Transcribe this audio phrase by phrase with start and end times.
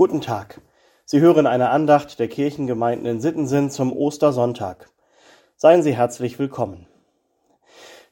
[0.00, 0.62] Guten Tag.
[1.04, 4.88] Sie hören eine Andacht der Kirchengemeinden in Sittensen zum Ostersonntag.
[5.56, 6.86] Seien Sie herzlich willkommen.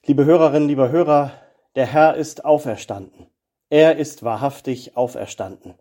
[0.04, 1.32] Liebe Hörerinnen, lieber Hörer,
[1.76, 3.28] der Herr ist auferstanden.
[3.70, 5.76] Er ist wahrhaftig auferstanden.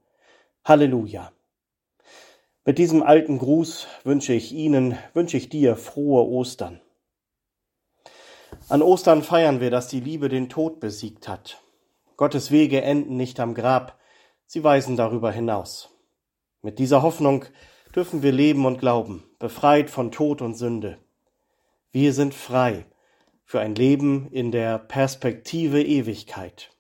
[0.63, 1.33] Halleluja.
[2.63, 6.79] Mit diesem alten Gruß wünsche ich Ihnen, wünsche ich dir frohe Ostern.
[8.69, 11.61] An Ostern feiern wir, dass die Liebe den Tod besiegt hat.
[12.15, 13.99] Gottes Wege enden nicht am Grab,
[14.45, 15.93] sie weisen darüber hinaus.
[16.67, 17.45] Mit dieser Hoffnung
[17.95, 20.97] dürfen wir leben und glauben, befreit von Tod und Sünde.
[21.93, 22.85] Wir sind frei
[23.45, 26.71] für ein Leben in der Perspektive Ewigkeit.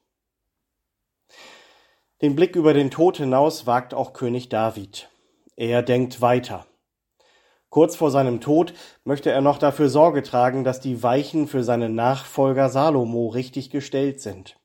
[2.21, 5.09] Den Blick über den Tod hinaus wagt auch König David.
[5.55, 6.65] Er denkt weiter.
[7.69, 8.73] Kurz vor seinem Tod
[9.05, 14.19] möchte er noch dafür Sorge tragen, dass die Weichen für seinen Nachfolger Salomo richtig gestellt
[14.19, 14.59] sind.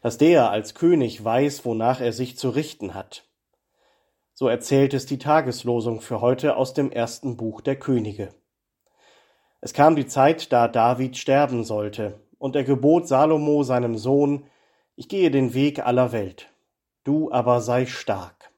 [0.00, 3.26] Dass der als König weiß, wonach er sich zu richten hat.
[4.40, 8.30] So erzählt es die Tageslosung für heute aus dem ersten Buch der Könige.
[9.60, 14.46] Es kam die Zeit, da David sterben sollte, und er gebot Salomo seinem Sohn,
[14.96, 16.48] ich gehe den Weg aller Welt,
[17.04, 18.50] du aber sei stark.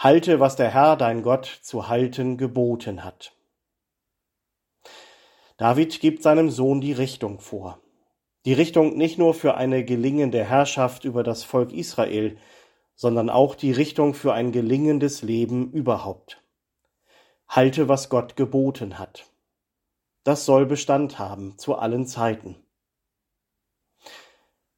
[0.00, 3.36] Halte, was der Herr dein Gott zu halten geboten hat.
[5.58, 7.78] David gibt seinem Sohn die Richtung vor.
[8.46, 12.36] Die Richtung nicht nur für eine gelingende Herrschaft über das Volk Israel,
[12.98, 16.42] sondern auch die Richtung für ein gelingendes Leben überhaupt.
[17.48, 19.24] Halte, was Gott geboten hat.
[20.24, 22.56] Das soll Bestand haben zu allen Zeiten.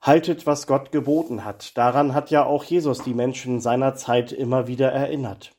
[0.03, 1.79] Haltet, was Gott geboten hat.
[1.79, 5.57] Daran hat ja auch Jesus die Menschen seiner Zeit immer wieder erinnert.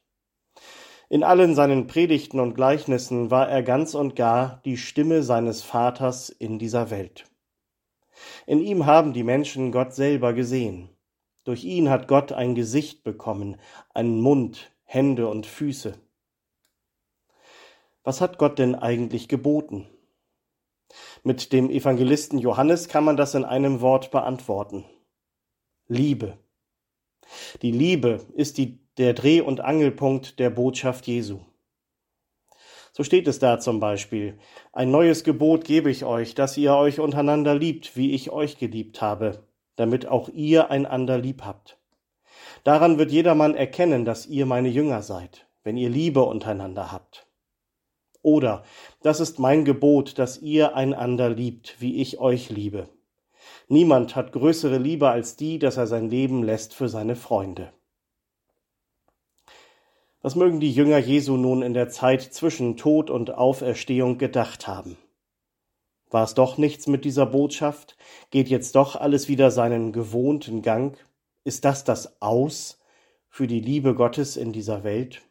[1.10, 6.30] In allen seinen Predigten und Gleichnissen war er ganz und gar die Stimme seines Vaters
[6.30, 7.26] in dieser Welt.
[8.46, 10.96] In ihm haben die Menschen Gott selber gesehen.
[11.44, 13.58] Durch ihn hat Gott ein Gesicht bekommen,
[13.94, 15.98] einen Mund, Hände und Füße.
[18.04, 19.88] Was hat Gott denn eigentlich geboten?
[21.24, 24.86] Mit dem Evangelisten Johannes kann man das in einem Wort beantworten.
[25.88, 26.38] Liebe.
[27.62, 31.40] Die Liebe ist die, der Dreh- und Angelpunkt der Botschaft Jesu.
[32.92, 34.38] So steht es da zum Beispiel.
[34.74, 39.02] Ein neues Gebot gebe ich euch, dass ihr euch untereinander liebt, wie ich euch geliebt
[39.02, 39.44] habe
[39.82, 41.80] damit auch ihr einander lieb habt.
[42.64, 47.26] Daran wird jedermann erkennen, dass ihr meine Jünger seid, wenn ihr Liebe untereinander habt.
[48.22, 48.64] Oder,
[49.02, 52.88] das ist mein Gebot, dass ihr einander liebt, wie ich euch liebe.
[53.68, 57.74] Niemand hat größere Liebe als die, dass er sein Leben lässt für seine Freunde.
[60.22, 64.98] Was mögen die Jünger Jesu nun in der Zeit zwischen Tod und Auferstehung gedacht haben?
[66.12, 67.98] War es doch nichts mit dieser Botschaft?
[68.30, 70.98] Geht jetzt doch alles wieder seinen gewohnten Gang?
[71.46, 72.80] Ist das das Aus
[73.30, 75.22] für die Liebe Gottes in dieser Welt?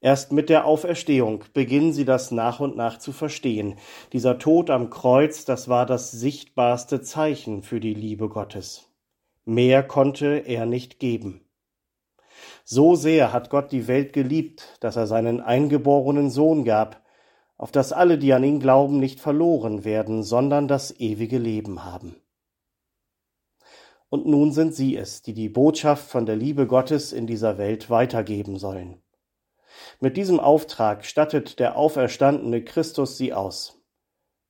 [0.00, 3.76] Erst mit der Auferstehung beginnen sie das nach und nach zu verstehen.
[4.12, 8.86] Dieser Tod am Kreuz, das war das sichtbarste Zeichen für die Liebe Gottes.
[9.44, 11.44] Mehr konnte er nicht geben.
[12.64, 17.02] So sehr hat Gott die Welt geliebt, dass er seinen eingeborenen Sohn gab,
[17.58, 22.16] auf dass alle, die an ihn glauben, nicht verloren werden, sondern das ewige Leben haben.
[24.08, 27.90] Und nun sind sie es, die die Botschaft von der Liebe Gottes in dieser Welt
[27.90, 29.02] weitergeben sollen.
[30.00, 33.82] Mit diesem Auftrag stattet der auferstandene Christus sie aus.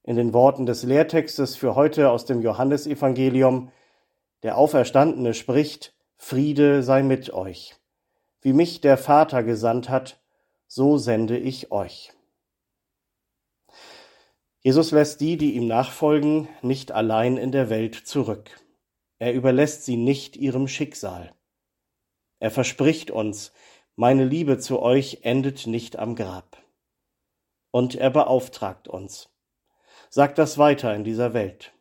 [0.05, 3.73] In den Worten des Lehrtextes für heute aus dem Johannesevangelium,
[4.43, 7.75] der Auferstandene spricht, Friede sei mit euch.
[8.41, 10.21] Wie mich der Vater gesandt hat,
[10.67, 12.13] so sende ich euch.
[14.69, 18.61] Jesus lässt die, die ihm nachfolgen, nicht allein in der Welt zurück.
[19.19, 21.33] Er überlässt sie nicht ihrem Schicksal.
[22.39, 23.55] Er verspricht uns,
[23.97, 26.62] meine Liebe zu euch endet nicht am Grab.
[27.71, 29.31] Und er beauftragt uns.
[30.11, 31.73] Sagt das weiter in dieser Welt.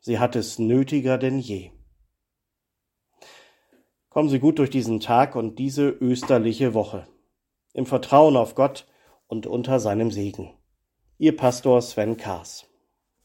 [0.00, 1.70] Sie hat es nötiger denn je.
[4.08, 7.06] Kommen Sie gut durch diesen Tag und diese österliche Woche.
[7.72, 8.88] Im Vertrauen auf Gott
[9.28, 10.56] und unter seinem Segen.
[11.22, 12.69] Ihr Pastor Sven Kaas.